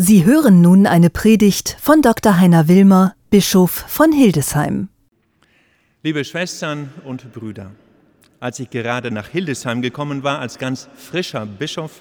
Sie 0.00 0.24
hören 0.24 0.60
nun 0.60 0.86
eine 0.86 1.10
Predigt 1.10 1.76
von 1.80 2.02
Dr. 2.02 2.38
Heiner 2.38 2.68
Wilmer, 2.68 3.16
Bischof 3.30 3.72
von 3.72 4.12
Hildesheim. 4.12 4.90
Liebe 6.04 6.24
Schwestern 6.24 6.92
und 7.02 7.32
Brüder, 7.32 7.72
als 8.38 8.60
ich 8.60 8.70
gerade 8.70 9.10
nach 9.10 9.26
Hildesheim 9.26 9.82
gekommen 9.82 10.22
war 10.22 10.38
als 10.38 10.58
ganz 10.58 10.88
frischer 10.94 11.46
Bischof, 11.46 12.00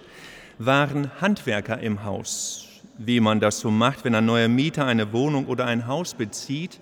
waren 0.60 1.10
Handwerker 1.21 1.79
im 1.79 2.04
Haus. 2.04 2.68
Wie 2.99 3.20
man 3.20 3.39
das 3.39 3.62
so 3.62 3.71
macht, 3.71 4.06
wenn 4.06 4.14
ein 4.14 4.28
neuer 4.28 4.48
Mieter 4.48 4.86
eine 4.86 5.12
Wohnung 5.12 5.48
oder 5.48 5.66
ein 5.66 5.88
Haus 5.88 6.14
bezieht, 6.14 6.79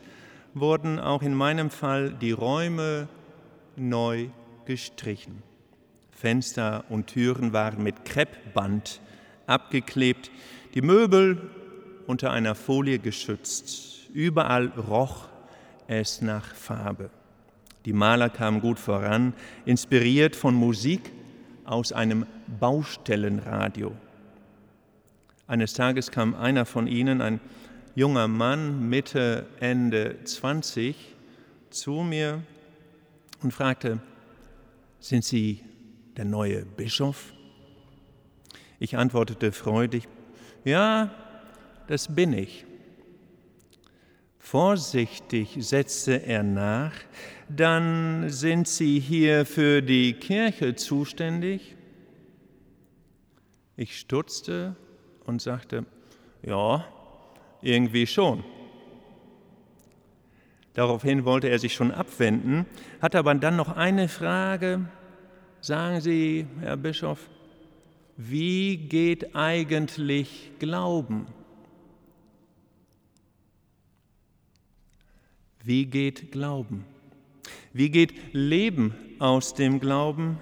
wurden 0.53 0.99
auch 0.99 1.21
in 1.21 1.33
meinem 1.33 1.69
Fall 1.69 2.09
die 2.09 2.33
Räume 2.33 3.07
neu 3.77 4.27
gestrichen. 4.65 5.43
Fenster 6.11 6.83
und 6.89 7.07
Türen 7.07 7.53
waren 7.53 7.81
mit 7.81 8.03
Kreppband 8.03 8.99
abgeklebt, 9.47 10.29
die 10.75 10.81
Möbel 10.81 11.41
unter 12.05 12.31
einer 12.31 12.53
Folie 12.53 12.99
geschützt. 12.99 14.09
Überall 14.13 14.67
roch 14.67 15.29
es 15.87 16.21
nach 16.21 16.53
Farbe. 16.53 17.09
Die 17.85 17.93
Maler 17.93 18.29
kamen 18.29 18.61
gut 18.61 18.79
voran, 18.79 19.33
inspiriert 19.65 20.35
von 20.35 20.53
Musik 20.53 21.11
aus 21.63 21.93
einem 21.93 22.25
Baustellenradio. 22.59 23.93
Eines 25.47 25.73
Tages 25.73 26.11
kam 26.11 26.35
einer 26.35 26.65
von 26.65 26.87
ihnen, 26.87 27.21
ein 27.21 27.39
junger 27.93 28.27
Mann, 28.27 28.89
Mitte, 28.89 29.45
Ende 29.59 30.17
20, 30.23 30.95
zu 31.69 32.01
mir 32.01 32.41
und 33.43 33.51
fragte, 33.51 33.99
sind 34.99 35.23
Sie 35.23 35.61
der 36.17 36.25
neue 36.25 36.65
Bischof? 36.65 37.33
Ich 38.79 38.97
antwortete 38.97 39.51
freudig, 39.51 40.07
ja, 40.65 41.09
das 41.87 42.13
bin 42.13 42.33
ich. 42.33 42.65
Vorsichtig 44.39 45.57
setzte 45.59 46.23
er 46.23 46.43
nach, 46.43 46.93
dann 47.49 48.29
sind 48.29 48.67
Sie 48.67 48.99
hier 48.99 49.45
für 49.45 49.81
die 49.81 50.13
Kirche 50.13 50.75
zuständig? 50.75 51.75
Ich 53.77 53.99
stutzte 53.99 54.75
und 55.25 55.41
sagte, 55.41 55.85
ja, 56.43 56.85
irgendwie 57.61 58.07
schon. 58.07 58.43
Daraufhin 60.73 61.25
wollte 61.25 61.47
er 61.47 61.57
sich 61.57 61.73
schon 61.73 61.91
abwenden, 61.91 62.65
hatte 63.01 63.17
aber 63.17 63.33
dann 63.35 63.55
noch 63.55 63.75
eine 63.75 64.07
Frage. 64.07 64.85
Sagen 65.61 66.01
Sie, 66.01 66.45
Herr 66.59 66.77
Bischof, 66.77 67.29
wie 68.17 68.77
geht 68.77 69.35
eigentlich 69.35 70.51
Glauben? 70.59 71.27
Wie 75.63 75.85
geht 75.85 76.31
Glauben? 76.31 76.85
Wie 77.73 77.89
geht 77.89 78.13
Leben 78.33 78.93
aus 79.19 79.53
dem 79.53 79.79
Glauben? 79.79 80.37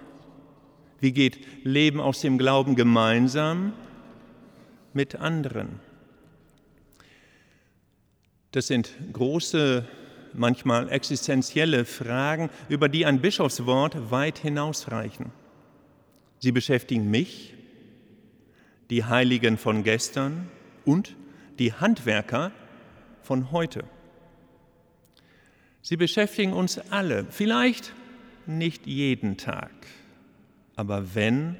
Wie 1.00 1.12
geht 1.12 1.40
Leben 1.66 2.00
aus 2.00 2.22
dem 2.22 2.38
Glauben 2.38 2.76
gemeinsam 2.76 3.74
mit 4.94 5.16
anderen? 5.16 5.80
Das 8.52 8.68
sind 8.68 8.94
große, 9.14 9.88
manchmal 10.34 10.90
existenzielle 10.90 11.86
Fragen, 11.86 12.50
über 12.70 12.88
die 12.88 13.06
ein 13.06 13.20
Bischofswort 13.20 14.12
weit 14.12 14.38
hinausreichen. 14.38 15.32
Sie 16.40 16.52
beschäftigen 16.52 17.10
mich, 17.10 17.56
die 18.90 19.06
Heiligen 19.06 19.58
von 19.58 19.84
gestern 19.84 20.50
und 20.86 21.16
die 21.60 21.74
Handwerker 21.74 22.52
von 23.22 23.52
heute. 23.52 23.84
Sie 25.82 25.98
beschäftigen 25.98 26.54
uns 26.54 26.80
alle, 26.92 27.26
vielleicht 27.30 27.94
nicht 28.46 28.88
jeden 28.88 29.38
Tag, 29.38 29.72
aber 30.76 31.16
wenn, 31.16 31.58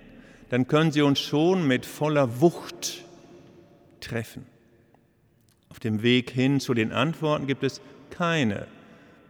dann 0.50 0.68
können 0.68 0.92
sie 0.92 1.02
uns 1.02 1.20
schon 1.20 1.68
mit 1.68 1.86
voller 1.86 2.42
Wucht 2.42 3.04
treffen. 4.00 4.46
Auf 5.70 5.80
dem 5.80 6.04
Weg 6.04 6.30
hin 6.30 6.60
zu 6.60 6.74
den 6.74 6.92
Antworten 6.92 7.48
gibt 7.48 7.64
es 7.64 7.82
keine 8.10 8.68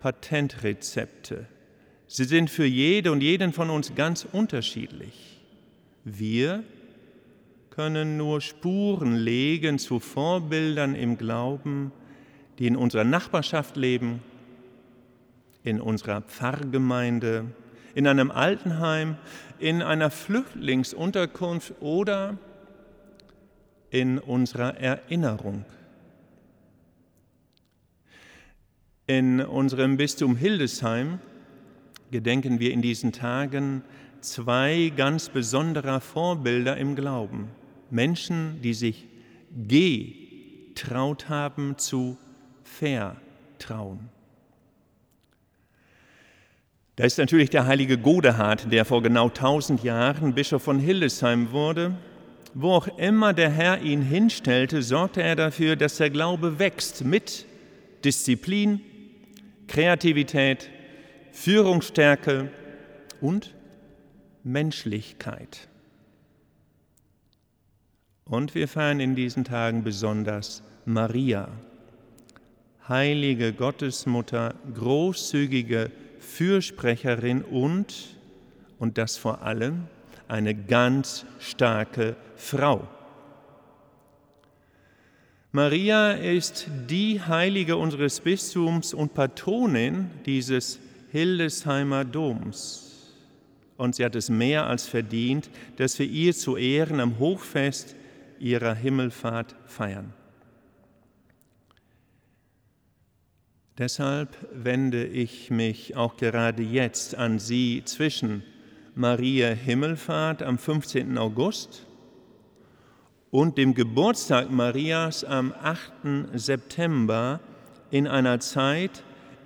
Patentrezepte. 0.01 1.47
Sie 2.07 2.25
sind 2.25 2.49
für 2.49 2.65
jede 2.65 3.11
und 3.11 3.21
jeden 3.21 3.53
von 3.53 3.69
uns 3.69 3.95
ganz 3.95 4.27
unterschiedlich. 4.31 5.39
Wir 6.03 6.63
können 7.75 8.17
nur 8.17 8.39
Spuren 8.39 9.15
legen 9.15 9.79
zu 9.79 9.99
Vorbildern 9.99 10.93
im 10.93 11.17
Glauben, 11.17 11.91
die 12.59 12.67
in 12.67 12.75
unserer 12.75 13.03
Nachbarschaft 13.03 13.77
leben, 13.77 14.21
in 15.63 15.81
unserer 15.81 16.21
Pfarrgemeinde, 16.21 17.45
in 17.95 18.05
einem 18.05 18.29
Altenheim, 18.29 19.17
in 19.57 19.81
einer 19.81 20.11
Flüchtlingsunterkunft 20.11 21.73
oder 21.79 22.37
in 23.89 24.19
unserer 24.19 24.77
Erinnerung. 24.77 25.65
In 29.07 29.41
unserem 29.41 29.97
Bistum 29.97 30.35
Hildesheim 30.35 31.17
gedenken 32.11 32.59
wir 32.59 32.71
in 32.71 32.83
diesen 32.83 33.13
Tagen 33.13 33.81
zwei 34.21 34.93
ganz 34.95 35.29
besonderer 35.29 36.01
Vorbilder 36.01 36.77
im 36.77 36.95
Glauben. 36.95 37.49
Menschen, 37.93 38.59
die 38.61 38.73
sich 38.73 39.07
getraut 39.67 41.29
haben 41.29 41.77
zu 41.77 42.17
vertrauen. 42.63 44.09
Da 46.95 47.05
ist 47.05 47.17
natürlich 47.17 47.49
der 47.49 47.65
heilige 47.65 47.97
Godehard, 47.97 48.71
der 48.71 48.85
vor 48.85 49.01
genau 49.01 49.27
1000 49.29 49.83
Jahren 49.83 50.35
Bischof 50.35 50.61
von 50.61 50.79
Hildesheim 50.79 51.51
wurde. 51.51 51.95
Wo 52.53 52.71
auch 52.71 52.87
immer 52.99 53.33
der 53.33 53.49
Herr 53.49 53.81
ihn 53.81 54.03
hinstellte, 54.03 54.83
sorgte 54.83 55.23
er 55.23 55.35
dafür, 55.35 55.75
dass 55.75 55.97
der 55.97 56.11
Glaube 56.11 56.59
wächst 56.59 57.03
mit 57.03 57.47
Disziplin, 58.05 58.81
Kreativität, 59.67 60.69
Führungsstärke 61.31 62.51
und 63.21 63.55
Menschlichkeit. 64.43 65.67
Und 68.25 68.55
wir 68.55 68.67
feiern 68.67 68.99
in 68.99 69.15
diesen 69.15 69.43
Tagen 69.43 69.83
besonders 69.83 70.63
Maria, 70.85 71.49
heilige 72.87 73.53
Gottesmutter, 73.53 74.55
großzügige 74.73 75.91
Fürsprecherin 76.19 77.41
und, 77.41 78.17
und 78.79 78.97
das 78.97 79.17
vor 79.17 79.41
allem, 79.41 79.87
eine 80.27 80.55
ganz 80.55 81.25
starke 81.39 82.15
Frau. 82.35 82.87
Maria 85.51 86.13
ist 86.13 86.67
die 86.89 87.21
Heilige 87.21 87.77
unseres 87.77 88.19
Bistums 88.19 88.93
und 88.93 89.13
Patronin 89.13 90.09
dieses 90.25 90.79
Hildesheimer 91.11 92.05
Doms. 92.05 93.11
Und 93.77 93.95
sie 93.95 94.03
hat 94.03 94.15
es 94.15 94.29
mehr 94.29 94.65
als 94.65 94.87
verdient, 94.87 95.49
dass 95.77 95.99
wir 95.99 96.07
ihr 96.07 96.33
zu 96.33 96.57
Ehren 96.57 96.99
am 96.99 97.19
Hochfest 97.19 97.95
ihrer 98.43 98.75
Himmelfahrt 98.75 99.55
feiern. 99.65 100.13
Deshalb 103.77 104.37
wende 104.51 105.05
ich 105.05 105.49
mich 105.49 105.95
auch 105.95 106.17
gerade 106.17 106.61
jetzt 106.61 107.15
an 107.15 107.39
Sie 107.39 107.81
zwischen 107.85 108.43
Maria 108.95 109.47
Himmelfahrt 109.47 110.43
am 110.43 110.57
15. 110.57 111.17
August 111.17 111.87
und 113.31 113.57
dem 113.57 113.73
Geburtstag 113.73 114.51
Marias 114.51 115.23
am 115.23 115.53
8. 115.53 116.27
September 116.33 117.39
in 117.89 118.07
einer 118.07 118.39
Zeit, 118.41 119.03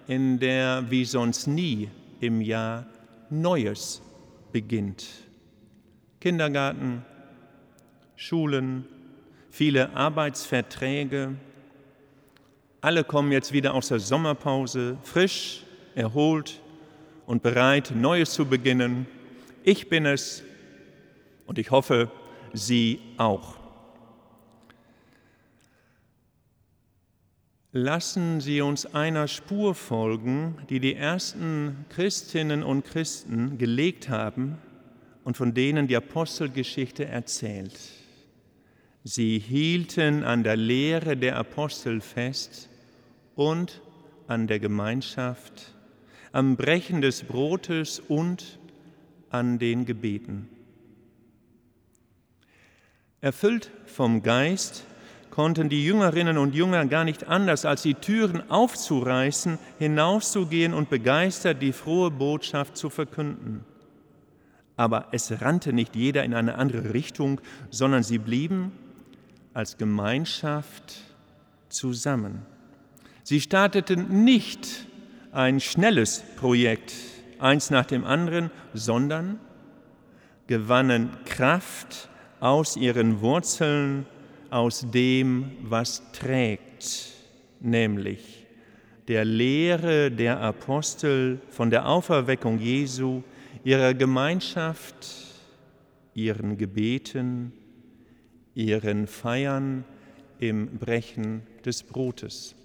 in 0.08 0.40
der 0.40 0.90
wie 0.90 1.06
sonst 1.06 1.48
nie 1.48 1.90
im 2.20 2.42
Jahr 2.42 2.88
Neues 3.30 4.02
beginnt. 4.52 5.06
Kindergarten, 6.20 7.06
Schulen, 8.20 8.84
viele 9.52 9.96
Arbeitsverträge. 9.96 11.36
Alle 12.82 13.04
kommen 13.04 13.32
jetzt 13.32 13.54
wieder 13.54 13.76
aus 13.76 13.90
der 13.90 14.00
Sommerpause, 14.00 14.98
frisch, 15.04 15.64
erholt 15.94 16.60
und 17.28 17.44
bereit, 17.44 17.94
Neues 17.96 18.34
zu 18.34 18.48
beginnen. 18.48 19.06
Ich 19.64 19.88
bin 19.88 20.08
es 20.08 20.42
und 21.46 21.60
ich 21.60 21.70
hoffe, 21.70 22.10
Sie 22.54 23.00
auch. 23.18 23.56
Lassen 27.72 28.42
Sie 28.42 28.62
uns 28.62 28.88
einer 28.96 29.28
Spur 29.28 29.76
folgen, 29.76 30.58
die 30.72 30.80
die 30.80 30.96
ersten 30.96 31.86
Christinnen 31.90 32.64
und 32.64 32.84
Christen 32.84 33.60
gelegt 33.60 34.10
haben 34.10 34.58
und 35.24 35.38
von 35.38 35.54
denen 35.54 35.88
die 35.88 35.96
Apostelgeschichte 35.96 37.06
erzählt. 37.06 37.78
Sie 39.10 39.40
hielten 39.40 40.26
an 40.26 40.44
der 40.44 40.58
Lehre 40.58 41.16
der 41.16 41.38
Apostel 41.38 42.02
fest 42.02 42.68
und 43.36 43.82
an 44.28 44.48
der 44.48 44.60
Gemeinschaft, 44.60 45.74
am 46.34 46.58
Brechen 46.58 47.00
des 47.00 47.24
Brotes 47.24 48.02
und 48.02 48.60
an 49.30 49.60
den 49.60 49.86
Gebeten. 49.86 50.50
Erfüllt 53.22 53.72
vom 53.86 54.24
Geist 54.24 54.84
konnten 55.30 55.70
die 55.70 55.86
Jüngerinnen 55.86 56.38
und 56.38 56.54
Jünger 56.54 56.86
gar 56.86 57.06
nicht 57.06 57.30
anders, 57.30 57.64
als 57.64 57.84
die 57.84 57.94
Türen 57.94 58.52
aufzureißen, 58.52 59.58
hinauszugehen 59.80 60.74
und 60.74 60.90
begeistert 60.90 61.62
die 61.62 61.72
frohe 61.72 62.12
Botschaft 62.12 62.76
zu 62.76 62.90
verkünden. 62.90 63.64
Aber 64.76 65.08
es 65.14 65.42
rannte 65.42 65.72
nicht 65.72 65.96
jeder 65.96 66.26
in 66.26 66.34
eine 66.34 66.56
andere 66.56 66.94
Richtung, 66.94 67.40
sondern 67.70 68.04
sie 68.04 68.18
blieben 68.18 68.74
als 69.58 69.76
Gemeinschaft 69.76 70.98
zusammen. 71.68 72.46
Sie 73.24 73.42
starteten 73.42 74.24
nicht 74.24 74.86
ein 75.32 75.60
schnelles 75.60 76.24
Projekt, 76.36 76.94
eins 77.40 77.72
nach 77.72 77.88
dem 77.88 78.06
anderen, 78.06 78.52
sondern 78.76 79.40
gewannen 80.46 81.10
Kraft 81.26 82.08
aus 82.40 82.78
ihren 82.78 83.20
Wurzeln, 83.22 84.06
aus 84.52 84.86
dem, 84.92 85.54
was 85.64 86.04
trägt, 86.12 87.14
nämlich 87.60 88.46
der 89.08 89.26
Lehre 89.26 90.12
der 90.12 90.40
Apostel 90.40 91.42
von 91.50 91.72
der 91.72 91.90
Auferweckung 91.90 92.60
Jesu, 92.60 93.24
ihrer 93.64 93.96
Gemeinschaft, 93.96 95.08
ihren 96.14 96.60
Gebeten, 96.60 97.54
ihren 98.58 99.06
Feiern 99.06 99.86
im 100.40 100.80
Brechen 100.80 101.44
des 101.64 101.84
Brotes. 101.84 102.56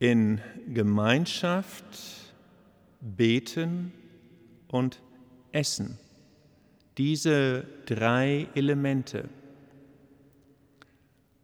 In 0.00 0.40
Gemeinschaft 0.74 1.84
beten 3.00 3.92
und 4.66 5.00
essen. 5.52 5.98
Diese 6.98 7.64
drei 7.86 8.48
Elemente. 8.56 9.28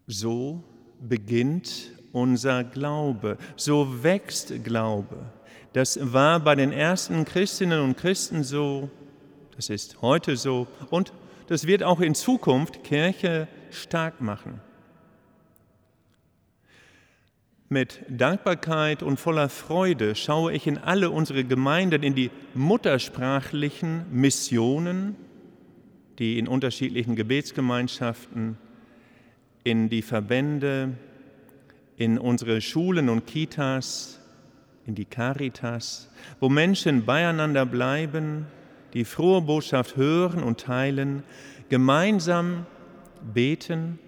So 0.08 0.64
beginnt 1.00 1.92
unser 2.10 2.64
Glaube, 2.64 3.38
so 3.54 4.02
wächst 4.02 4.64
Glaube. 4.64 5.30
Das 5.74 5.96
war 6.12 6.40
bei 6.40 6.56
den 6.56 6.72
ersten 6.72 7.24
Christinnen 7.24 7.80
und 7.82 7.96
Christen 7.96 8.42
so, 8.42 8.90
das 9.58 9.70
ist 9.70 10.02
heute 10.02 10.36
so 10.36 10.68
und 10.88 11.12
das 11.48 11.66
wird 11.66 11.82
auch 11.82 11.98
in 11.98 12.14
Zukunft 12.14 12.84
Kirche 12.84 13.48
stark 13.72 14.20
machen. 14.20 14.60
Mit 17.68 18.00
Dankbarkeit 18.08 19.02
und 19.02 19.18
voller 19.18 19.48
Freude 19.48 20.14
schaue 20.14 20.52
ich 20.52 20.68
in 20.68 20.78
alle 20.78 21.10
unsere 21.10 21.42
Gemeinden, 21.42 22.04
in 22.04 22.14
die 22.14 22.30
muttersprachlichen 22.54 24.04
Missionen, 24.12 25.16
die 26.20 26.38
in 26.38 26.46
unterschiedlichen 26.46 27.16
Gebetsgemeinschaften, 27.16 28.58
in 29.64 29.88
die 29.88 30.02
Verbände, 30.02 30.96
in 31.96 32.16
unsere 32.16 32.60
Schulen 32.60 33.08
und 33.08 33.26
Kitas, 33.26 34.20
in 34.86 34.94
die 34.94 35.04
Caritas, 35.04 36.08
wo 36.38 36.48
Menschen 36.48 37.04
beieinander 37.04 37.66
bleiben, 37.66 38.46
die 38.94 39.04
frohe 39.04 39.42
Botschaft 39.42 39.96
hören 39.96 40.42
und 40.42 40.60
teilen, 40.60 41.22
gemeinsam 41.68 42.66
beten 43.22 43.98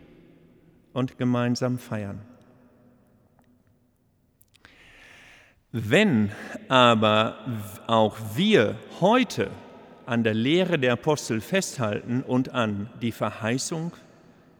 und 0.93 1.19
gemeinsam 1.19 1.79
feiern. 1.79 2.21
Wenn 5.73 6.32
aber 6.69 7.37
auch 7.87 8.17
wir 8.35 8.77
heute 9.00 9.50
an 10.05 10.25
der 10.25 10.35
Lehre 10.35 10.79
der 10.81 10.94
Apostel 10.94 11.41
festhalten 11.41 12.23
und 12.23 12.53
an 12.53 12.91
die 13.00 13.12
Verheißung, 13.12 13.93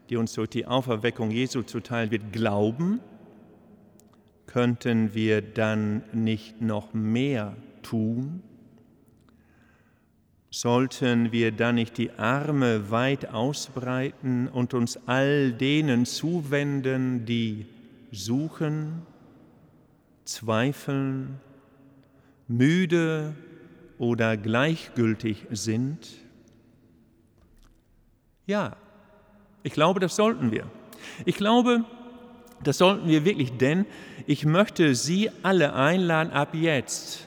die 0.09 0.15
uns 0.15 0.33
durch 0.33 0.49
die 0.49 0.65
Auferweckung 0.65 1.31
Jesu 1.31 1.63
zuteil 1.63 2.11
wird, 2.11 2.31
glauben, 2.31 3.01
könnten 4.47 5.13
wir 5.13 5.41
dann 5.41 6.03
nicht 6.13 6.61
noch 6.61 6.93
mehr 6.93 7.57
tun? 7.83 8.41
Sollten 10.53 11.31
wir 11.31 11.53
dann 11.53 11.75
nicht 11.75 11.97
die 11.97 12.11
Arme 12.11 12.91
weit 12.91 13.29
ausbreiten 13.29 14.49
und 14.49 14.73
uns 14.73 14.99
all 15.07 15.53
denen 15.53 16.05
zuwenden, 16.05 17.25
die 17.25 17.65
suchen, 18.11 19.03
zweifeln, 20.25 21.39
müde 22.49 23.33
oder 23.97 24.35
gleichgültig 24.35 25.47
sind? 25.51 26.09
Ja, 28.45 28.75
ich 29.63 29.71
glaube, 29.71 30.01
das 30.01 30.17
sollten 30.17 30.51
wir. 30.51 30.69
Ich 31.23 31.37
glaube, 31.37 31.85
das 32.61 32.77
sollten 32.77 33.07
wir 33.07 33.23
wirklich, 33.23 33.53
denn 33.53 33.85
ich 34.27 34.43
möchte 34.45 34.95
Sie 34.95 35.29
alle 35.43 35.73
einladen, 35.73 36.33
ab 36.33 36.49
jetzt 36.53 37.25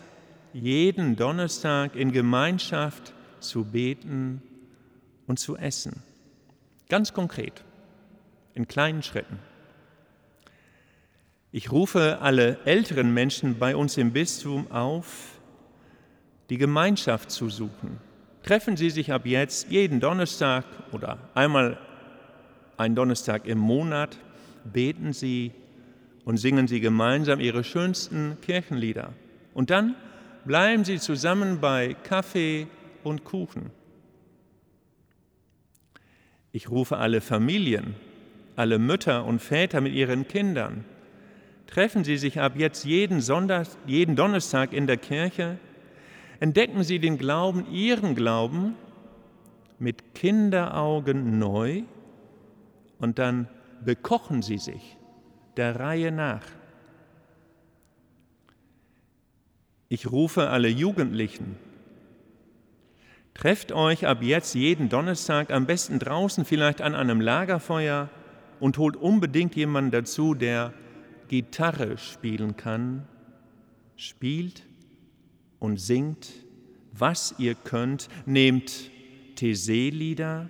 jeden 0.53 1.17
Donnerstag 1.17 1.97
in 1.97 2.13
Gemeinschaft 2.13 3.14
zu 3.45 3.65
beten 3.65 4.43
und 5.27 5.39
zu 5.39 5.57
essen. 5.57 6.03
Ganz 6.89 7.13
konkret, 7.13 7.65
in 8.55 8.69
kleinen 8.69 9.03
Schritten. 9.03 9.39
Ich 11.53 11.71
rufe 11.71 12.19
alle 12.21 12.59
älteren 12.65 13.15
Menschen 13.15 13.59
bei 13.59 13.77
uns 13.77 13.97
im 13.97 14.13
Bistum 14.13 14.71
auf, 14.73 15.39
die 16.51 16.59
Gemeinschaft 16.59 17.31
zu 17.31 17.49
suchen. 17.49 17.99
Treffen 18.43 18.77
Sie 18.77 18.91
sich 18.91 19.13
ab 19.13 19.25
jetzt 19.25 19.71
jeden 19.71 20.01
Donnerstag 20.01 20.65
oder 20.93 21.19
einmal 21.35 21.79
einen 22.77 22.95
Donnerstag 22.95 23.47
im 23.47 23.59
Monat, 23.59 24.19
beten 24.65 25.13
Sie 25.13 25.53
und 26.25 26.39
singen 26.39 26.67
Sie 26.67 26.81
gemeinsam 26.81 27.41
Ihre 27.41 27.65
schönsten 27.65 28.37
Kirchenlieder. 28.43 29.13
Und 29.55 29.71
dann 29.71 29.95
bleiben 30.45 30.85
Sie 30.85 30.99
zusammen 30.99 31.61
bei 31.61 31.95
Kaffee 32.03 32.67
und 33.05 33.25
Kuchen. 33.25 33.71
Ich 36.53 36.71
rufe 36.71 36.99
alle 36.99 37.21
Familien, 37.21 37.95
alle 38.57 38.79
Mütter 38.79 39.25
und 39.25 39.41
Väter 39.41 39.81
mit 39.81 39.93
ihren 39.93 40.29
Kindern. 40.29 40.85
Treffen 41.67 42.05
Sie 42.05 42.17
sich 42.17 42.41
ab 42.41 42.53
jetzt 42.57 42.85
jeden, 42.85 43.21
Sonntag, 43.21 43.67
jeden 43.87 44.15
Donnerstag 44.15 44.73
in 44.73 44.87
der 44.87 44.97
Kirche. 44.97 45.59
Entdecken 46.39 46.85
Sie 46.85 46.99
den 46.99 47.19
Glauben, 47.19 47.67
Ihren 47.73 48.15
Glauben, 48.15 48.77
mit 49.79 50.15
Kinderaugen 50.15 51.39
neu 51.39 51.83
und 52.99 53.19
dann 53.19 53.49
bekochen 53.85 54.43
Sie 54.43 54.59
sich 54.59 54.97
der 55.57 55.79
Reihe 55.79 56.13
nach. 56.13 56.45
Ich 59.89 60.11
rufe 60.11 60.49
alle 60.49 60.69
Jugendlichen. 60.69 61.57
Trefft 63.35 63.73
euch 63.73 64.07
ab 64.07 64.23
jetzt 64.23 64.55
jeden 64.55 64.89
Donnerstag 64.89 65.51
am 65.51 65.67
besten 65.67 65.99
draußen, 65.99 66.45
vielleicht 66.45 66.81
an 66.81 66.95
einem 66.95 67.21
Lagerfeuer 67.21 68.09
und 68.61 68.79
holt 68.79 68.97
unbedingt 68.97 69.57
jemanden 69.57 69.91
dazu, 69.91 70.35
der 70.35 70.73
Gitarre 71.29 71.99
spielen 71.99 72.57
kann. 72.57 73.07
Spielt 73.97 74.63
und 75.59 75.81
singt, 75.81 76.29
was 76.93 77.35
ihr 77.39 77.55
könnt, 77.55 78.09
nehmt 78.25 78.91
Thesee-Lieder 79.35 80.49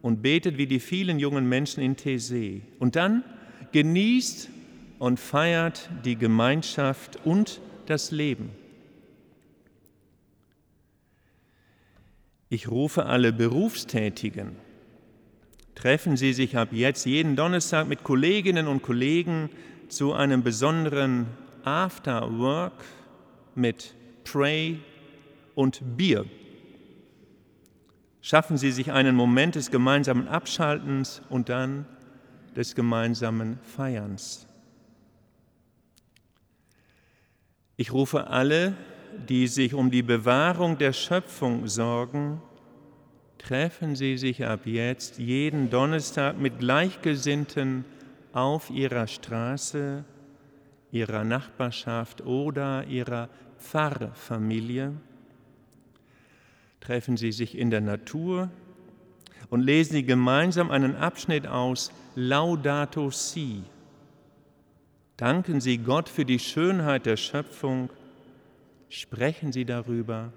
und 0.00 0.22
betet 0.22 0.56
wie 0.56 0.66
die 0.66 0.80
vielen 0.80 1.18
jungen 1.18 1.48
Menschen 1.48 1.82
in 1.82 1.96
Thesee. 1.96 2.62
Und 2.78 2.94
dann 2.94 3.24
genießt 3.72 4.50
und 4.98 5.18
feiert 5.18 5.90
die 6.04 6.16
Gemeinschaft 6.16 7.18
und 7.24 7.60
das 7.86 8.10
Leben. 8.10 8.50
Ich 12.50 12.68
rufe 12.68 13.06
alle 13.06 13.32
Berufstätigen. 13.32 14.56
Treffen 15.74 16.16
Sie 16.16 16.32
sich 16.32 16.56
ab 16.56 16.68
jetzt 16.72 17.04
jeden 17.04 17.36
Donnerstag 17.36 17.86
mit 17.86 18.02
Kolleginnen 18.02 18.66
und 18.66 18.82
Kollegen 18.82 19.50
zu 19.88 20.14
einem 20.14 20.42
besonderen 20.42 21.26
After 21.64 22.38
Work 22.38 22.84
mit 23.54 23.94
Pray 24.24 24.80
und 25.54 25.96
Bier. 25.96 26.24
Schaffen 28.22 28.56
Sie 28.56 28.72
sich 28.72 28.92
einen 28.92 29.14
Moment 29.14 29.54
des 29.54 29.70
gemeinsamen 29.70 30.26
Abschaltens 30.26 31.22
und 31.28 31.48
dann 31.48 31.86
des 32.56 32.74
gemeinsamen 32.74 33.58
Feierns. 33.62 34.46
Ich 37.76 37.92
rufe 37.92 38.26
alle, 38.26 38.74
die 39.28 39.46
sich 39.46 39.74
um 39.74 39.90
die 39.90 40.02
Bewahrung 40.02 40.78
der 40.78 40.92
Schöpfung 40.92 41.66
sorgen, 41.66 42.40
treffen 43.38 43.96
Sie 43.96 44.18
sich 44.18 44.44
ab 44.44 44.60
jetzt 44.64 45.18
jeden 45.18 45.70
Donnerstag 45.70 46.38
mit 46.38 46.58
Gleichgesinnten 46.58 47.84
auf 48.32 48.70
Ihrer 48.70 49.06
Straße, 49.06 50.04
Ihrer 50.90 51.24
Nachbarschaft 51.24 52.24
oder 52.24 52.84
Ihrer 52.84 53.28
Pfarrfamilie. 53.58 54.92
Treffen 56.80 57.16
Sie 57.16 57.32
sich 57.32 57.56
in 57.56 57.70
der 57.70 57.80
Natur 57.80 58.50
und 59.50 59.62
lesen 59.62 59.92
Sie 59.92 60.04
gemeinsam 60.04 60.70
einen 60.70 60.96
Abschnitt 60.96 61.46
aus 61.46 61.92
Laudato 62.14 63.10
Si. 63.10 63.62
Danken 65.16 65.60
Sie 65.60 65.78
Gott 65.78 66.08
für 66.08 66.24
die 66.24 66.38
Schönheit 66.38 67.06
der 67.06 67.16
Schöpfung, 67.16 67.90
sprechen 68.88 69.52
Sie 69.52 69.64
darüber 69.64 70.32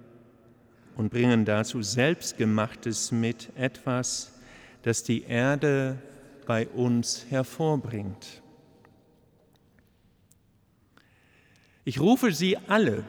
und 0.96 1.10
bringen 1.10 1.46
dazu 1.46 1.82
Selbstgemachtes 1.82 3.12
mit, 3.12 3.50
etwas, 3.56 4.34
das 4.84 5.04
die 5.04 5.24
Erde 5.24 5.98
bei 6.46 6.68
uns 6.68 7.26
hervorbringt. 7.30 8.42
Ich 11.84 12.00
rufe 12.00 12.32
Sie 12.32 12.58
alle, 12.68 13.04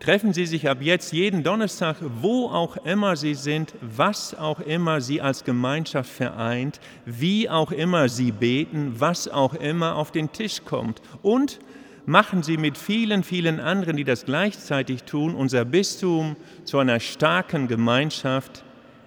treffen 0.00 0.32
Sie 0.32 0.46
sich 0.46 0.68
ab 0.68 0.78
jetzt 0.80 1.12
jeden 1.12 1.42
Donnerstag, 1.42 1.96
wo 2.20 2.46
auch 2.48 2.76
immer 2.78 3.16
Sie 3.16 3.34
sind, 3.34 3.74
was 3.80 4.34
auch 4.34 4.60
immer 4.60 5.00
Sie 5.00 5.20
als 5.20 5.44
Gemeinschaft 5.44 6.10
vereint, 6.10 6.80
wie 7.04 7.50
auch 7.50 7.72
immer 7.72 8.08
Sie 8.08 8.32
beten, 8.32 8.94
was 8.98 9.28
auch 9.28 9.54
immer 9.54 9.96
auf 9.96 10.12
den 10.12 10.32
Tisch 10.32 10.64
kommt 10.64 11.02
und 11.22 11.58
machen 12.06 12.44
Sie 12.44 12.56
mit 12.56 12.78
vielen, 12.78 13.24
vielen 13.24 13.60
anderen, 13.60 13.96
die 13.96 14.04
das 14.04 14.24
gleichzeitig 14.24 15.02
tun, 15.02 15.34
unser 15.34 15.64
Bistum 15.64 16.36
zu 16.64 16.78
einer 16.78 17.00
starken 17.00 17.66
Gemeinschaft, 17.66 18.64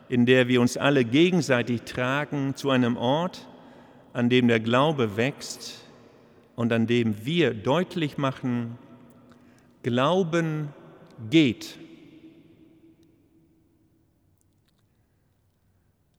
in 0.10 0.26
der 0.26 0.48
wir 0.48 0.62
uns 0.62 0.78
alle 0.78 1.06
gegenseitig 1.06 1.84
tragen, 1.84 2.56
zu 2.56 2.70
einem 2.70 2.98
Ort, 2.98 3.48
an 4.12 4.30
dem 4.30 4.48
der 4.48 4.60
Glaube 4.60 5.16
wächst 5.18 5.86
und 6.56 6.74
an 6.74 6.88
dem 6.88 7.26
wir 7.26 7.54
deutlich 7.54 8.18
machen, 8.18 8.78
Glauben 9.82 10.74
geht. 11.30 11.80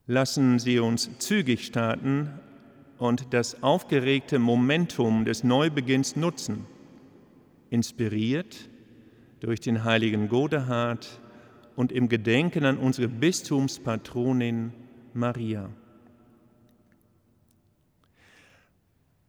Lassen 0.07 0.59
Sie 0.59 0.79
uns 0.79 1.11
zügig 1.19 1.67
starten 1.67 2.41
und 3.01 3.33
das 3.33 3.63
aufgeregte 3.63 4.39
Momentum 4.39 5.25
des 5.25 5.43
Neubeginns 5.43 6.17
nutzen, 6.17 6.67
inspiriert 7.71 8.69
durch 9.41 9.59
den 9.59 9.85
heiligen 9.85 10.29
Godehard 10.29 11.21
und 11.77 11.93
im 11.93 12.11
Gedenken 12.11 12.67
an 12.67 12.77
unsere 12.77 13.09
Bistumspatronin 13.09 14.75
Maria. 15.15 15.71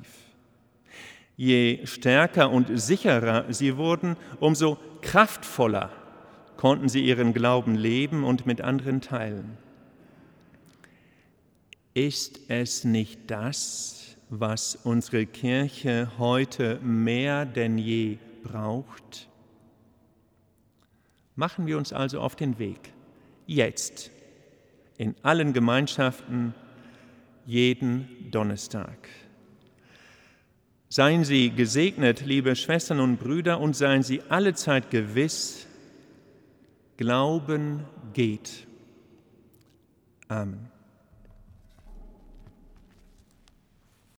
Je 1.36 1.84
stärker 1.84 2.50
und 2.50 2.78
sicherer 2.78 3.52
sie 3.52 3.76
wurden, 3.76 4.16
umso 4.40 4.78
kraftvoller 5.02 5.90
konnten 6.56 6.88
sie 6.88 7.04
ihren 7.04 7.34
Glauben 7.34 7.74
leben 7.74 8.24
und 8.24 8.46
mit 8.46 8.62
anderen 8.62 9.00
teilen. 9.02 9.58
Ist 11.92 12.40
es 12.48 12.84
nicht 12.84 13.30
das, 13.30 14.16
was 14.28 14.76
unsere 14.76 15.26
Kirche 15.26 16.10
heute 16.18 16.78
mehr 16.82 17.46
denn 17.46 17.78
je 17.78 18.18
braucht? 18.42 19.28
Machen 21.34 21.66
wir 21.66 21.76
uns 21.76 21.92
also 21.92 22.20
auf 22.20 22.34
den 22.34 22.58
Weg, 22.58 22.92
jetzt, 23.46 24.10
in 24.96 25.14
allen 25.22 25.52
Gemeinschaften, 25.52 26.54
jeden 27.44 28.30
Donnerstag. 28.30 29.08
Seien 30.96 31.24
Sie 31.24 31.50
gesegnet, 31.50 32.24
liebe 32.24 32.56
Schwestern 32.56 33.00
und 33.00 33.18
Brüder, 33.18 33.60
und 33.60 33.76
seien 33.76 34.02
Sie 34.02 34.22
allezeit 34.30 34.90
gewiss, 34.90 35.66
Glauben 36.96 37.84
geht. 38.14 38.66
Amen. 40.28 40.70